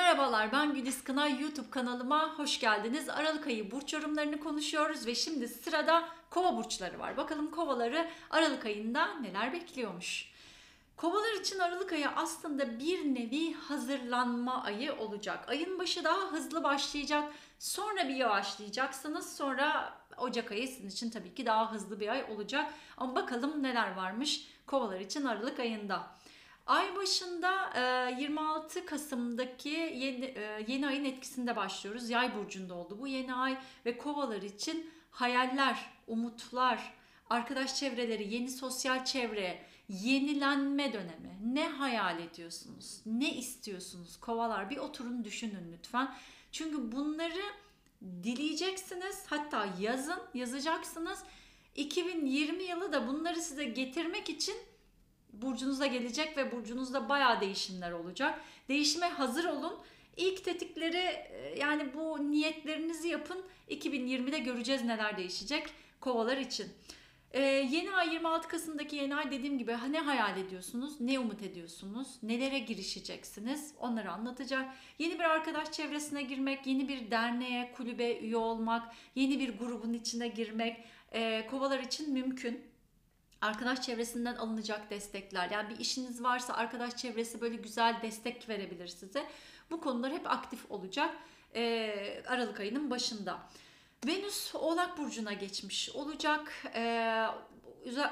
Merhabalar 0.00 0.52
ben 0.52 0.74
Güliz 0.74 1.04
Kınay 1.04 1.40
YouTube 1.40 1.70
kanalıma 1.70 2.38
hoş 2.38 2.60
geldiniz. 2.60 3.08
Aralık 3.08 3.46
ayı 3.46 3.70
burç 3.70 3.92
yorumlarını 3.92 4.40
konuşuyoruz 4.40 5.06
ve 5.06 5.14
şimdi 5.14 5.48
sırada 5.48 6.08
kova 6.30 6.56
burçları 6.56 6.98
var. 6.98 7.16
Bakalım 7.16 7.50
kovaları 7.50 8.10
Aralık 8.30 8.66
ayında 8.66 9.14
neler 9.14 9.52
bekliyormuş. 9.52 10.32
Kovalar 10.96 11.40
için 11.40 11.58
Aralık 11.58 11.92
ayı 11.92 12.08
aslında 12.08 12.78
bir 12.78 13.14
nevi 13.14 13.54
hazırlanma 13.54 14.62
ayı 14.62 14.96
olacak. 14.96 15.48
Ayın 15.48 15.78
başı 15.78 16.04
daha 16.04 16.32
hızlı 16.32 16.64
başlayacak. 16.64 17.32
Sonra 17.58 18.08
bir 18.08 18.16
yavaşlayacaksınız. 18.16 19.36
Sonra 19.36 19.94
Ocak 20.18 20.52
ayı 20.52 20.68
sizin 20.68 20.88
için 20.88 21.10
tabii 21.10 21.34
ki 21.34 21.46
daha 21.46 21.72
hızlı 21.72 22.00
bir 22.00 22.08
ay 22.08 22.24
olacak. 22.24 22.74
Ama 22.96 23.14
bakalım 23.14 23.62
neler 23.62 23.96
varmış 23.96 24.46
kovalar 24.66 25.00
için 25.00 25.24
Aralık 25.24 25.60
ayında. 25.60 26.06
Ay 26.66 26.96
başında 26.96 27.72
26 28.18 28.86
Kasım'daki 28.86 29.68
yeni, 29.68 30.34
yeni 30.68 30.86
ayın 30.86 31.04
etkisinde 31.04 31.56
başlıyoruz. 31.56 32.10
Yay 32.10 32.36
burcunda 32.36 32.74
oldu 32.74 32.98
bu 33.00 33.06
yeni 33.06 33.34
ay 33.34 33.58
ve 33.86 33.98
kovalar 33.98 34.42
için 34.42 34.90
hayaller, 35.10 35.90
umutlar, 36.06 36.94
arkadaş 37.30 37.76
çevreleri, 37.76 38.34
yeni 38.34 38.50
sosyal 38.50 39.04
çevre, 39.04 39.62
yenilenme 39.88 40.92
dönemi. 40.92 41.38
Ne 41.42 41.68
hayal 41.68 42.20
ediyorsunuz? 42.20 43.00
Ne 43.06 43.34
istiyorsunuz? 43.34 44.20
Kovalar 44.20 44.70
bir 44.70 44.76
oturun 44.76 45.24
düşünün 45.24 45.72
lütfen. 45.72 46.14
Çünkü 46.52 46.92
bunları 46.92 47.42
dileyeceksiniz. 48.02 49.24
Hatta 49.26 49.68
yazın, 49.80 50.22
yazacaksınız. 50.34 51.18
2020 51.74 52.62
yılı 52.62 52.92
da 52.92 53.08
bunları 53.08 53.40
size 53.42 53.64
getirmek 53.64 54.30
için 54.30 54.54
burcunuza 55.32 55.86
gelecek 55.86 56.36
ve 56.36 56.52
burcunuzda 56.52 57.08
bayağı 57.08 57.40
değişimler 57.40 57.92
olacak. 57.92 58.40
Değişime 58.68 59.08
hazır 59.08 59.44
olun. 59.44 59.78
İlk 60.16 60.44
tetikleri 60.44 60.96
e, 60.96 61.54
yani 61.58 61.94
bu 61.94 62.30
niyetlerinizi 62.30 63.08
yapın. 63.08 63.44
2020'de 63.70 64.38
göreceğiz 64.38 64.84
neler 64.84 65.16
değişecek 65.16 65.66
kovalar 66.00 66.36
için. 66.36 66.66
Ee, 67.32 67.40
yeni 67.70 67.92
ay 67.92 68.14
26 68.14 68.48
Kasım'daki 68.48 68.96
yeni 68.96 69.16
ay 69.16 69.30
dediğim 69.30 69.58
gibi 69.58 69.76
ne 69.90 70.00
hayal 70.00 70.38
ediyorsunuz, 70.38 71.00
ne 71.00 71.18
umut 71.18 71.42
ediyorsunuz, 71.42 72.08
nelere 72.22 72.58
girişeceksiniz 72.58 73.74
onları 73.80 74.12
anlatacak. 74.12 74.74
Yeni 74.98 75.14
bir 75.14 75.24
arkadaş 75.24 75.72
çevresine 75.72 76.22
girmek, 76.22 76.66
yeni 76.66 76.88
bir 76.88 77.10
derneğe, 77.10 77.72
kulübe 77.72 78.18
üye 78.18 78.36
olmak, 78.36 78.94
yeni 79.14 79.38
bir 79.38 79.58
grubun 79.58 79.92
içine 79.92 80.28
girmek 80.28 80.84
e, 81.12 81.46
kovalar 81.46 81.78
için 81.78 82.12
mümkün 82.12 82.69
arkadaş 83.40 83.82
çevresinden 83.82 84.34
alınacak 84.34 84.90
destekler. 84.90 85.50
Yani 85.50 85.70
bir 85.70 85.78
işiniz 85.78 86.22
varsa 86.22 86.54
arkadaş 86.54 86.96
çevresi 86.96 87.40
böyle 87.40 87.56
güzel 87.56 87.96
destek 88.02 88.48
verebilir 88.48 88.88
size. 88.88 89.26
Bu 89.70 89.80
konular 89.80 90.12
hep 90.12 90.30
aktif 90.30 90.70
olacak 90.70 91.16
e, 91.54 92.22
Aralık 92.26 92.60
ayının 92.60 92.90
başında. 92.90 93.38
Venüs 94.06 94.54
Oğlak 94.54 94.98
Burcu'na 94.98 95.32
geçmiş 95.32 95.90
olacak. 95.90 96.52
E, 96.74 97.26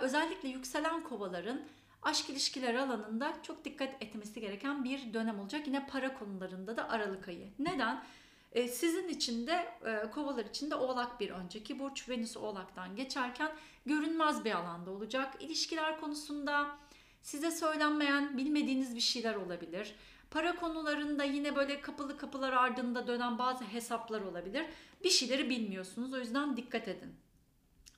özellikle 0.00 0.48
yükselen 0.48 1.02
kovaların 1.02 1.60
aşk 2.02 2.30
ilişkileri 2.30 2.80
alanında 2.80 3.34
çok 3.42 3.64
dikkat 3.64 4.02
etmesi 4.02 4.40
gereken 4.40 4.84
bir 4.84 5.14
dönem 5.14 5.40
olacak. 5.40 5.66
Yine 5.66 5.86
para 5.86 6.14
konularında 6.14 6.76
da 6.76 6.88
Aralık 6.88 7.28
ayı. 7.28 7.48
Neden? 7.58 8.04
E, 8.52 8.68
sizin 8.68 9.08
için 9.08 9.46
de 9.46 9.68
e, 9.84 10.10
kovalar 10.10 10.44
için 10.44 10.70
de 10.70 10.74
oğlak 10.74 11.20
bir 11.20 11.30
önceki 11.30 11.78
burç 11.78 12.08
Venüs 12.08 12.36
oğlaktan 12.36 12.96
geçerken 12.96 13.50
görünmez 13.86 14.44
bir 14.44 14.52
alanda 14.52 14.90
olacak. 14.90 15.34
İlişkiler 15.40 16.00
konusunda 16.00 16.78
size 17.22 17.50
söylenmeyen 17.50 18.38
bilmediğiniz 18.38 18.94
bir 18.94 19.00
şeyler 19.00 19.34
olabilir. 19.34 19.94
Para 20.30 20.56
konularında 20.56 21.24
yine 21.24 21.56
böyle 21.56 21.80
kapılı 21.80 22.18
kapılar 22.18 22.52
ardında 22.52 23.06
dönen 23.06 23.38
bazı 23.38 23.64
hesaplar 23.64 24.20
olabilir. 24.20 24.66
Bir 25.04 25.10
şeyleri 25.10 25.50
bilmiyorsunuz 25.50 26.12
o 26.12 26.18
yüzden 26.18 26.56
dikkat 26.56 26.88
edin. 26.88 27.14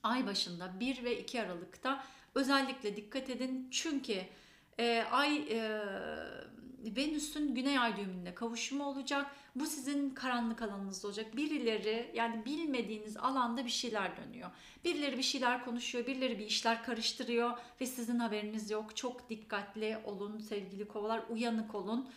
Ay 0.03 0.25
başında 0.25 0.79
1 0.79 1.03
ve 1.03 1.19
2 1.19 1.41
Aralık'ta 1.41 2.03
özellikle 2.35 2.95
dikkat 2.95 3.29
edin 3.29 3.67
çünkü 3.71 4.21
e, 4.79 5.03
ay 5.11 5.37
e, 5.37 5.81
Venüs'ün 6.85 7.55
Güney 7.55 7.79
Ay 7.79 7.97
düğümünde 7.97 8.35
kavuşumu 8.35 8.85
olacak. 8.85 9.35
Bu 9.55 9.65
sizin 9.65 10.09
karanlık 10.09 10.61
alanınızda 10.61 11.07
olacak. 11.07 11.37
Birileri 11.37 12.11
yani 12.13 12.45
bilmediğiniz 12.45 13.17
alanda 13.17 13.65
bir 13.65 13.69
şeyler 13.69 14.17
dönüyor. 14.17 14.49
Birileri 14.85 15.17
bir 15.17 15.23
şeyler 15.23 15.65
konuşuyor, 15.65 16.07
birileri 16.07 16.39
bir 16.39 16.45
işler 16.45 16.83
karıştırıyor 16.83 17.57
ve 17.81 17.85
sizin 17.85 18.19
haberiniz 18.19 18.71
yok. 18.71 18.95
Çok 18.95 19.29
dikkatli 19.29 19.97
olun 20.05 20.39
sevgili 20.39 20.87
kovalar, 20.87 21.23
uyanık 21.29 21.75
olun. 21.75 22.09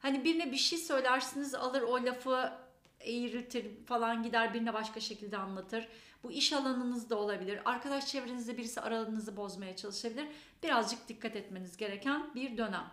Hani 0.00 0.24
birine 0.24 0.52
bir 0.52 0.56
şey 0.56 0.78
söylersiniz 0.78 1.54
alır 1.54 1.82
o 1.82 2.04
lafı 2.04 2.52
eğritir 3.00 3.84
falan 3.86 4.22
gider 4.22 4.54
birine 4.54 4.74
başka 4.74 5.00
şekilde 5.00 5.36
anlatır. 5.36 5.88
Bu 6.22 6.32
iş 6.32 6.52
alanınızda 6.52 7.16
olabilir. 7.16 7.60
Arkadaş 7.64 8.06
çevrenizde 8.06 8.56
birisi 8.56 8.80
aralığınızı 8.80 9.36
bozmaya 9.36 9.76
çalışabilir. 9.76 10.26
Birazcık 10.62 11.08
dikkat 11.08 11.36
etmeniz 11.36 11.76
gereken 11.76 12.34
bir 12.34 12.56
dönem. 12.56 12.84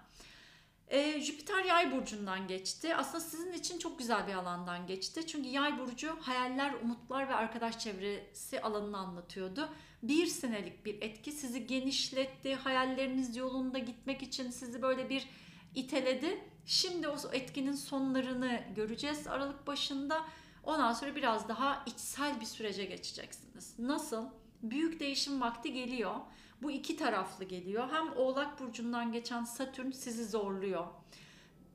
Ee, 0.89 1.21
Jüpiter 1.21 1.63
yay 1.63 1.91
burcundan 1.91 2.47
geçti. 2.47 2.95
Aslında 2.95 3.19
sizin 3.19 3.53
için 3.53 3.79
çok 3.79 3.99
güzel 3.99 4.27
bir 4.27 4.33
alandan 4.33 4.87
geçti. 4.87 5.27
Çünkü 5.27 5.49
yay 5.49 5.79
burcu 5.79 6.17
hayaller, 6.21 6.73
umutlar 6.73 7.29
ve 7.29 7.35
arkadaş 7.35 7.79
çevresi 7.79 8.61
alanını 8.61 8.97
anlatıyordu. 8.97 9.69
Bir 10.03 10.25
senelik 10.25 10.85
bir 10.85 11.01
etki 11.01 11.31
sizi 11.31 11.67
genişletti. 11.67 12.55
Hayalleriniz 12.55 13.35
yolunda 13.35 13.79
gitmek 13.79 14.23
için 14.23 14.51
sizi 14.51 14.81
böyle 14.81 15.09
bir 15.09 15.29
iteledi. 15.75 16.43
Şimdi 16.65 17.07
o 17.07 17.15
etkinin 17.33 17.73
sonlarını 17.73 18.61
göreceğiz 18.75 19.27
Aralık 19.27 19.67
başında. 19.67 20.25
Ondan 20.63 20.93
sonra 20.93 21.15
biraz 21.15 21.47
daha 21.47 21.83
içsel 21.85 22.41
bir 22.41 22.45
sürece 22.45 22.85
geçeceksiniz. 22.85 23.79
Nasıl? 23.79 24.25
Büyük 24.63 24.99
değişim 24.99 25.41
vakti 25.41 25.73
geliyor. 25.73 26.15
Bu 26.61 26.71
iki 26.71 26.97
taraflı 26.97 27.45
geliyor. 27.45 27.89
Hem 27.91 28.13
Oğlak 28.17 28.59
Burcu'ndan 28.59 29.11
geçen 29.11 29.43
Satürn 29.43 29.91
sizi 29.91 30.25
zorluyor. 30.25 30.85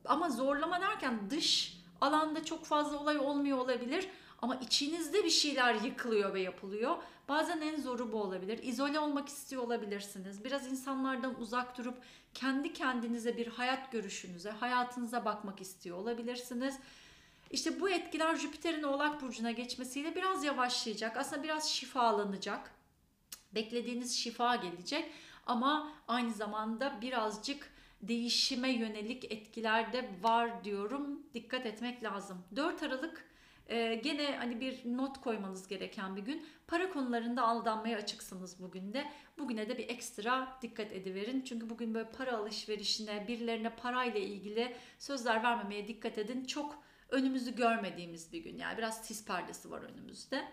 Ama 0.05 0.29
zorlama 0.29 0.81
derken 0.81 1.29
dış 1.29 1.77
alanda 2.01 2.43
çok 2.45 2.65
fazla 2.65 2.99
olay 2.99 3.17
olmuyor 3.17 3.57
olabilir. 3.57 4.07
Ama 4.41 4.55
içinizde 4.55 5.23
bir 5.23 5.29
şeyler 5.29 5.73
yıkılıyor 5.75 6.33
ve 6.33 6.41
yapılıyor. 6.41 6.95
Bazen 7.29 7.61
en 7.61 7.81
zoru 7.81 8.11
bu 8.11 8.21
olabilir. 8.21 8.63
İzole 8.63 8.99
olmak 8.99 9.29
istiyor 9.29 9.63
olabilirsiniz. 9.63 10.43
Biraz 10.43 10.67
insanlardan 10.67 11.39
uzak 11.39 11.77
durup 11.77 11.97
kendi 12.33 12.73
kendinize 12.73 13.37
bir 13.37 13.47
hayat 13.47 13.91
görüşünüze, 13.91 14.49
hayatınıza 14.49 15.25
bakmak 15.25 15.61
istiyor 15.61 15.97
olabilirsiniz. 15.97 16.79
İşte 17.51 17.79
bu 17.79 17.89
etkiler 17.89 18.35
Jüpiter'in 18.35 18.83
Oğlak 18.83 19.21
Burcu'na 19.21 19.51
geçmesiyle 19.51 20.15
biraz 20.15 20.43
yavaşlayacak. 20.43 21.17
Aslında 21.17 21.43
biraz 21.43 21.69
şifalanacak 21.69 22.71
beklediğiniz 23.55 24.17
şifa 24.17 24.55
gelecek 24.55 25.11
ama 25.45 25.91
aynı 26.07 26.33
zamanda 26.33 27.01
birazcık 27.01 27.71
değişime 28.01 28.69
yönelik 28.69 29.31
etkiler 29.31 29.93
de 29.93 30.09
var 30.21 30.63
diyorum. 30.63 31.19
Dikkat 31.33 31.65
etmek 31.65 32.03
lazım. 32.03 32.43
4 32.55 32.83
Aralık 32.83 33.25
e, 33.67 33.95
gene 33.95 34.35
hani 34.37 34.59
bir 34.59 34.81
not 34.85 35.21
koymanız 35.21 35.67
gereken 35.67 36.15
bir 36.15 36.21
gün. 36.21 36.45
Para 36.67 36.89
konularında 36.89 37.41
aldanmaya 37.41 37.97
açıksınız 37.97 38.61
bugün 38.61 38.93
de. 38.93 39.05
Bugüne 39.37 39.69
de 39.69 39.77
bir 39.77 39.89
ekstra 39.89 40.57
dikkat 40.61 40.91
ediverin. 40.91 41.41
Çünkü 41.41 41.69
bugün 41.69 41.93
böyle 41.93 42.09
para 42.11 42.37
alışverişine, 42.37 43.27
birilerine 43.27 43.69
parayla 43.69 44.19
ilgili 44.19 44.75
sözler 44.99 45.43
vermemeye 45.43 45.87
dikkat 45.87 46.17
edin. 46.17 46.45
Çok 46.45 46.83
önümüzü 47.09 47.55
görmediğimiz 47.55 48.33
bir 48.33 48.43
gün. 48.43 48.57
Yani 48.57 48.77
biraz 48.77 49.05
sis 49.05 49.25
perdesi 49.25 49.71
var 49.71 49.81
önümüzde. 49.81 50.45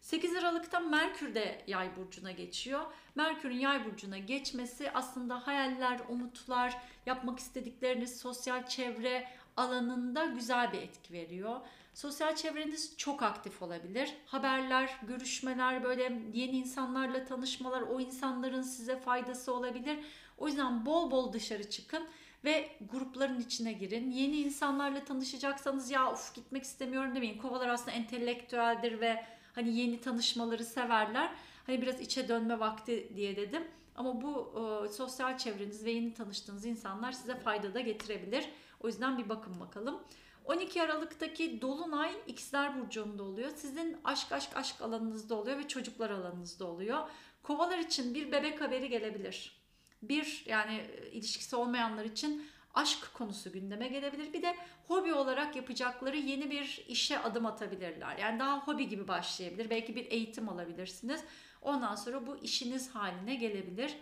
8 0.00 0.36
Aralık'ta 0.36 0.80
Merkür 0.80 1.34
de 1.34 1.62
yay 1.66 1.96
burcuna 1.96 2.30
geçiyor. 2.32 2.80
Merkür'ün 3.14 3.58
yay 3.58 3.84
burcuna 3.84 4.18
geçmesi 4.18 4.90
aslında 4.90 5.46
hayaller, 5.46 6.00
umutlar, 6.08 6.78
yapmak 7.06 7.38
istedikleriniz 7.38 8.20
sosyal 8.20 8.66
çevre 8.66 9.28
alanında 9.56 10.24
güzel 10.24 10.72
bir 10.72 10.82
etki 10.82 11.12
veriyor. 11.12 11.60
Sosyal 11.94 12.36
çevreniz 12.36 12.96
çok 12.96 13.22
aktif 13.22 13.62
olabilir. 13.62 14.14
Haberler, 14.26 14.96
görüşmeler, 15.02 15.84
böyle 15.84 16.02
yeni 16.32 16.56
insanlarla 16.56 17.24
tanışmalar, 17.24 17.82
o 17.82 18.00
insanların 18.00 18.62
size 18.62 18.96
faydası 19.00 19.54
olabilir. 19.54 19.98
O 20.38 20.48
yüzden 20.48 20.86
bol 20.86 21.10
bol 21.10 21.32
dışarı 21.32 21.70
çıkın 21.70 22.08
ve 22.44 22.68
grupların 22.92 23.40
içine 23.40 23.72
girin. 23.72 24.10
Yeni 24.10 24.36
insanlarla 24.36 25.04
tanışacaksanız 25.04 25.90
ya 25.90 26.12
uf 26.12 26.34
gitmek 26.34 26.62
istemiyorum 26.62 27.14
demeyin. 27.14 27.38
Kovalar 27.38 27.68
aslında 27.68 27.90
entelektüeldir 27.90 29.00
ve 29.00 29.24
Hani 29.54 29.76
yeni 29.76 30.00
tanışmaları 30.00 30.64
severler. 30.64 31.30
Hani 31.66 31.82
biraz 31.82 32.00
içe 32.00 32.28
dönme 32.28 32.60
vakti 32.60 33.12
diye 33.16 33.36
dedim. 33.36 33.62
Ama 33.96 34.22
bu 34.22 34.54
e, 34.84 34.88
sosyal 34.88 35.38
çevreniz 35.38 35.84
ve 35.84 35.90
yeni 35.90 36.14
tanıştığınız 36.14 36.64
insanlar 36.64 37.12
size 37.12 37.34
fayda 37.34 37.74
da 37.74 37.80
getirebilir. 37.80 38.48
O 38.80 38.86
yüzden 38.86 39.18
bir 39.18 39.28
bakın 39.28 39.60
bakalım. 39.60 40.00
12 40.44 40.82
Aralık'taki 40.82 41.60
Dolunay 41.60 42.12
İkizler 42.26 42.80
Burcu'nda 42.80 43.22
oluyor. 43.22 43.50
Sizin 43.56 43.96
aşk 44.04 44.32
aşk 44.32 44.56
aşk 44.56 44.80
alanınızda 44.80 45.34
oluyor 45.34 45.58
ve 45.58 45.68
çocuklar 45.68 46.10
alanınızda 46.10 46.66
oluyor. 46.66 47.08
Kovalar 47.42 47.78
için 47.78 48.14
bir 48.14 48.32
bebek 48.32 48.60
haberi 48.60 48.88
gelebilir. 48.88 49.60
Bir 50.02 50.44
yani 50.46 50.86
ilişkisi 51.12 51.56
olmayanlar 51.56 52.04
için 52.04 52.46
aşk 52.74 53.14
konusu 53.14 53.52
gündeme 53.52 53.88
gelebilir. 53.88 54.32
Bir 54.32 54.42
de 54.42 54.56
hobi 54.88 55.12
olarak 55.14 55.56
yapacakları 55.56 56.16
yeni 56.16 56.50
bir 56.50 56.84
işe 56.88 57.18
adım 57.18 57.46
atabilirler. 57.46 58.16
Yani 58.18 58.38
daha 58.38 58.58
hobi 58.58 58.88
gibi 58.88 59.08
başlayabilir. 59.08 59.70
Belki 59.70 59.96
bir 59.96 60.10
eğitim 60.10 60.48
alabilirsiniz. 60.48 61.24
Ondan 61.62 61.94
sonra 61.94 62.26
bu 62.26 62.36
işiniz 62.36 62.94
haline 62.94 63.34
gelebilir. 63.34 63.96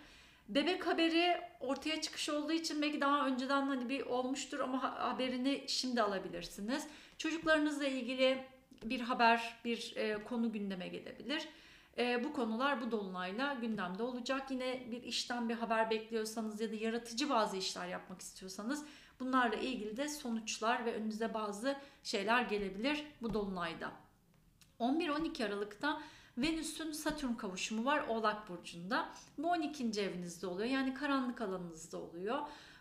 Bebek 0.48 0.86
haberi 0.86 1.40
ortaya 1.60 2.00
çıkış 2.00 2.28
olduğu 2.28 2.52
için 2.52 2.82
belki 2.82 3.00
daha 3.00 3.26
önceden 3.26 3.62
hani 3.62 3.88
bir 3.88 4.00
olmuştur 4.06 4.60
ama 4.60 4.82
ha- 4.82 5.08
haberini 5.12 5.64
şimdi 5.68 6.02
alabilirsiniz. 6.02 6.86
Çocuklarınızla 7.18 7.86
ilgili 7.86 8.44
bir 8.84 9.00
haber, 9.00 9.56
bir 9.64 9.92
e, 9.96 10.24
konu 10.24 10.52
gündeme 10.52 10.88
gelebilir. 10.88 11.48
E, 11.98 12.24
bu 12.24 12.32
konular 12.32 12.80
bu 12.80 12.90
dolunayla 12.90 13.54
gündemde 13.54 14.02
olacak. 14.02 14.50
Yine 14.50 14.90
bir 14.90 15.02
işten 15.02 15.48
bir 15.48 15.54
haber 15.54 15.90
bekliyorsanız 15.90 16.60
ya 16.60 16.70
da 16.70 16.74
yaratıcı 16.74 17.30
bazı 17.30 17.56
işler 17.56 17.86
yapmak 17.86 18.20
istiyorsanız 18.20 18.84
bunlarla 19.20 19.56
ilgili 19.56 19.96
de 19.96 20.08
sonuçlar 20.08 20.84
ve 20.84 20.94
önünüze 20.94 21.34
bazı 21.34 21.76
şeyler 22.02 22.42
gelebilir 22.42 23.04
bu 23.22 23.34
dolunayda. 23.34 23.92
11-12 24.80 25.46
Aralık'ta 25.46 26.02
Venüs'ün 26.38 26.92
Satürn 26.92 27.34
kavuşumu 27.34 27.84
var 27.84 28.04
Oğlak 28.08 28.48
Burcu'nda. 28.48 29.08
Bu 29.38 29.48
12. 29.48 30.00
evinizde 30.00 30.46
oluyor. 30.46 30.68
Yani 30.68 30.94
karanlık 30.94 31.40
alanınızda 31.40 31.98
oluyor. 31.98 32.38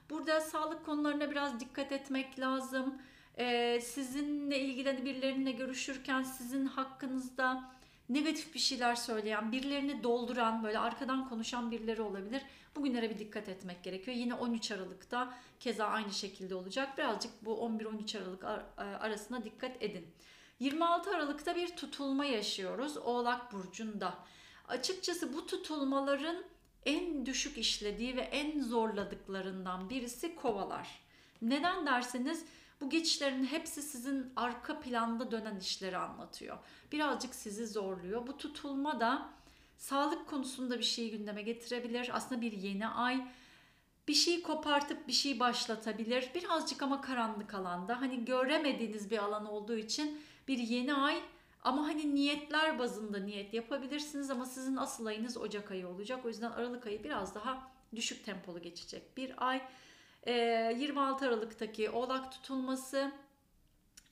Burada 0.10 0.42
sağlık 0.42 0.86
konularına 0.86 1.31
biraz 1.31 1.60
dikkat 1.60 1.92
etmek 1.92 2.40
lazım. 2.40 3.02
Ee, 3.38 3.80
sizinle 3.81 4.60
ilgili 4.60 4.90
hani 4.90 5.06
birileriyle 5.06 5.52
görüşürken 5.52 6.24
sizin 6.24 6.66
hakkınızda 6.66 7.77
negatif 8.09 8.54
bir 8.54 8.59
şeyler 8.59 8.95
söyleyen, 8.95 9.51
birilerini 9.51 10.04
dolduran, 10.04 10.63
böyle 10.63 10.80
arkadan 10.80 11.30
konuşan 11.30 11.71
birileri 11.71 12.01
olabilir. 12.01 12.42
Bugünlere 12.75 13.09
bir 13.09 13.19
dikkat 13.19 13.50
etmek 13.50 13.83
gerekiyor. 13.83 14.18
Yine 14.18 14.33
13 14.33 14.71
Aralık'ta 14.71 15.33
keza 15.59 15.86
aynı 15.86 16.13
şekilde 16.13 16.56
olacak. 16.56 16.98
Birazcık 16.98 17.45
bu 17.45 17.54
11-13 17.54 18.18
Aralık 18.18 18.44
ar- 18.44 18.65
arasına 18.77 19.44
dikkat 19.44 19.83
edin. 19.83 20.07
26 20.59 21.15
Aralık'ta 21.15 21.56
bir 21.56 21.75
tutulma 21.75 22.25
yaşıyoruz 22.25 22.98
Oğlak 22.98 23.54
Burcu'nda. 23.54 24.13
Açıkçası 24.68 25.33
bu 25.33 25.45
tutulmaların 25.45 26.44
en 26.86 27.25
düşük 27.25 27.57
işlediği 27.57 28.15
ve 28.15 28.21
en 28.21 28.62
zorladıklarından 28.62 29.89
birisi 29.89 30.36
kovalar. 30.36 31.00
Neden 31.42 31.86
derseniz 31.86 32.45
bu 32.82 32.90
geçişlerin 32.90 33.46
hepsi 33.46 33.82
sizin 33.82 34.34
arka 34.36 34.80
planda 34.80 35.32
dönen 35.32 35.60
işleri 35.60 35.98
anlatıyor. 35.98 36.58
Birazcık 36.92 37.36
sizi 37.36 37.68
zorluyor. 37.68 38.28
Bu 38.28 38.38
tutulma 38.38 39.00
da 39.00 39.30
sağlık 39.78 40.28
konusunda 40.28 40.80
bir 40.80 40.84
şey 40.84 41.12
gündeme 41.12 41.42
getirebilir. 41.42 42.10
Aslında 42.14 42.42
bir 42.42 42.52
yeni 42.52 42.88
ay 42.88 43.28
bir 44.08 44.14
şeyi 44.14 44.44
kopartıp 44.44 45.08
bir 45.08 45.14
şey 45.14 45.40
başlatabilir. 45.40 46.30
Birazcık 46.36 46.82
ama 46.82 47.02
karanlık 47.02 47.54
alanda. 47.54 48.02
Hani 48.02 48.26
göremediğiniz 48.26 49.12
bir 49.12 49.18
alan 49.18 49.46
olduğu 49.46 49.78
için 49.78 50.22
bir 50.48 50.58
yeni 50.58 50.94
ay 50.94 51.22
ama 51.64 51.88
hani 51.88 52.16
niyetler 52.16 52.80
bazında 52.80 53.20
niyet 53.20 53.54
yapabilirsiniz 53.54 54.30
ama 54.30 54.46
sizin 54.46 54.76
asıl 54.76 55.06
ayınız 55.06 55.38
Ocak 55.38 55.72
ayı 55.72 55.88
olacak. 55.88 56.26
O 56.26 56.28
yüzden 56.28 56.52
Aralık 56.52 56.88
ayı 56.88 57.04
biraz 57.04 57.36
daha 57.36 57.72
düşük 57.96 58.26
tempolu 58.26 58.62
geçecek 58.62 59.18
bir 59.18 59.48
ay. 59.48 59.62
Ee, 60.28 60.76
26 60.78 61.26
Aralık'taki 61.26 61.90
Oğlak 61.90 62.32
tutulması 62.32 63.12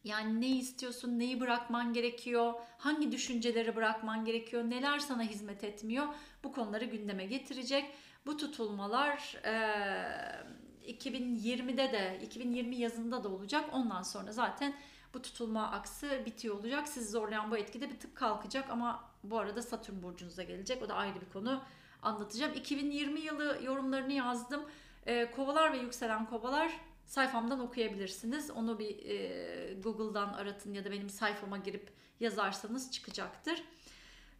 yani 0.04 0.42
ne 0.42 0.48
istiyorsun, 0.48 1.20
neyi 1.20 1.40
bırakman 1.40 1.94
gerekiyor, 1.94 2.54
hangi 2.78 3.12
düşünceleri 3.12 3.76
bırakman 3.76 4.26
gerekiyor, 4.26 4.64
neler 4.64 5.00
sana 5.00 5.24
hizmet 5.24 5.64
etmiyor 5.64 6.06
bu 6.44 6.52
konuları 6.52 6.86
gündeme 6.86 7.26
getirecek. 7.26 7.86
Bu 8.26 8.38
tutulmalar 8.38 9.38
e, 9.46 10.94
2020'de 10.94 11.92
de 11.92 12.20
2020 12.24 12.76
yazında 12.76 13.24
da 13.24 13.30
olacak. 13.30 13.66
Ondan 13.74 14.02
sonra 14.02 14.32
zaten 14.32 14.76
bu 15.14 15.22
tutulma 15.22 15.72
aksı 15.72 16.22
bitiyor 16.26 16.60
olacak. 16.60 16.88
Sizi 16.88 17.12
zorlayan 17.12 17.52
bu 17.52 17.58
etki 17.58 17.82
de 17.82 17.90
bir 17.90 18.00
tık 18.00 18.16
kalkacak 18.16 18.70
ama 18.70 19.04
bu 19.24 19.40
arada 19.40 19.62
Satürn 19.62 20.04
burcunuza 20.04 20.44
gelecek. 20.44 20.84
O 20.84 20.90
da 20.90 20.94
ayrı 20.94 21.22
bir 21.22 21.30
konu 21.34 21.62
anlatacağım. 22.02 22.54
2020 22.54 23.20
yılı 23.20 23.60
yorumlarını 23.64 24.14
yazdım. 24.14 24.66
Ee, 25.06 25.32
kovalar 25.32 25.74
ve 25.74 25.78
yükselen 25.78 26.26
kovalar 26.26 26.72
sayfamdan 27.06 27.60
okuyabilirsiniz. 27.60 28.52
Onu 28.52 28.80
bir 28.80 29.06
e, 29.06 29.74
Google'dan 29.74 30.34
aratın 30.34 30.74
ya 30.74 30.86
da 30.86 30.92
benim 30.92 31.10
sayfama 31.10 31.58
girip 31.58 31.90
yazarsanız 32.20 32.92
çıkacaktır. 32.92 33.64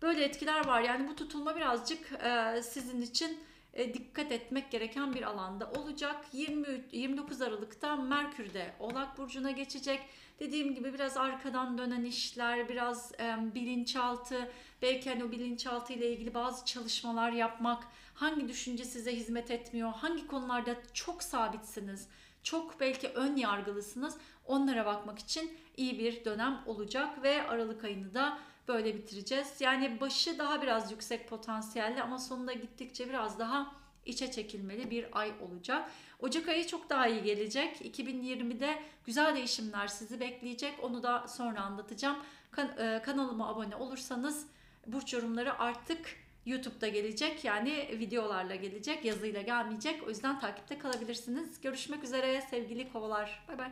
Böyle 0.02 0.24
etkiler 0.24 0.66
var. 0.66 0.82
Yani 0.82 1.08
bu 1.08 1.16
tutulma 1.16 1.56
birazcık 1.56 2.12
e, 2.12 2.62
sizin 2.62 3.02
için 3.02 3.32
e, 3.32 3.40
dikkat 3.76 4.32
etmek 4.32 4.72
gereken 4.72 5.14
bir 5.14 5.22
alanda 5.22 5.72
olacak. 5.72 6.16
23, 6.34 6.82
29 6.92 7.42
Aralık'ta 7.42 7.96
Merkür 7.96 8.54
de 8.54 8.74
Oğlak 8.80 9.18
Burcu'na 9.18 9.52
geçecek. 9.52 10.00
Dediğim 10.40 10.76
gibi 10.76 10.94
biraz 10.94 11.18
arkadan 11.18 11.78
dönen 11.78 12.04
işler, 12.04 12.70
biraz 12.70 13.12
e, 13.20 13.56
bilinçaltı, 13.56 14.52
belki 14.82 15.10
hani 15.10 15.24
o 15.24 15.32
bilinçaltı 15.32 15.94
ile 15.94 16.12
ilgili 16.14 16.34
bazı 16.34 16.66
çalışmalar 16.66 17.32
yapmak, 17.32 17.84
hangi 18.14 18.48
düşünce 18.48 18.86
size 18.86 19.16
hizmet 19.16 19.52
etmiyor, 19.52 19.94
hangi 19.94 20.28
konularda 20.28 20.76
çok 20.94 21.24
sabitsiniz, 21.24 22.08
çok 22.44 22.80
belki 22.80 23.08
ön 23.08 23.36
yargılısınız, 23.36 24.18
onlara 24.46 24.86
bakmak 24.86 25.20
için 25.20 25.58
iyi 25.78 26.00
bir 26.00 26.26
dönem 26.26 26.62
olacak 26.66 27.24
ve 27.24 27.48
Aralık 27.48 27.84
ayını 27.84 28.14
da 28.14 28.40
böyle 28.68 28.96
bitireceğiz. 28.96 29.62
Yani 29.62 30.02
başı 30.02 30.40
daha 30.40 30.62
biraz 30.62 30.92
yüksek 30.92 31.30
potansiyelli 31.30 32.02
ama 32.02 32.20
sonunda 32.20 32.54
gittikçe 32.54 33.10
biraz 33.10 33.40
daha 33.40 33.76
içe 34.06 34.32
çekilmeli 34.32 34.92
bir 34.92 35.20
ay 35.20 35.32
olacak. 35.42 35.90
Ocak 36.20 36.48
ayı 36.48 36.68
çok 36.68 36.90
daha 36.90 37.08
iyi 37.08 37.24
gelecek. 37.24 37.82
2020'de 37.82 38.80
güzel 39.06 39.36
değişimler 39.36 39.88
sizi 39.88 40.20
bekleyecek. 40.20 40.84
Onu 40.84 41.04
da 41.04 41.28
sonra 41.28 41.62
anlatacağım. 41.62 42.18
Kan- 42.52 42.78
e, 42.78 43.02
kanalıma 43.06 43.50
abone 43.50 43.76
olursanız 43.76 44.48
burç 44.88 45.14
yorumları 45.14 45.60
artık 45.60 46.16
YouTube'da 46.46 46.88
gelecek. 46.88 47.44
Yani 47.46 47.88
videolarla 47.92 48.56
gelecek, 48.56 49.06
yazıyla 49.06 49.42
gelmeyecek. 49.42 50.04
O 50.08 50.10
yüzden 50.10 50.40
takipte 50.40 50.78
kalabilirsiniz. 50.78 51.62
Görüşmek 51.62 52.04
üzere 52.04 52.42
sevgili 52.50 52.92
kovalar. 52.92 53.44
Bay 53.48 53.58
bay. 53.58 53.72